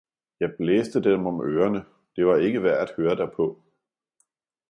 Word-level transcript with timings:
jeg 0.39 0.53
blæste 0.57 1.01
dem 1.01 1.25
om 1.25 1.41
Ørerne, 1.45 1.85
det 2.15 2.25
var 2.27 2.37
ikke 2.37 2.63
værd 2.63 2.89
at 2.89 2.93
høre 2.97 3.15
derpaa. 3.15 3.53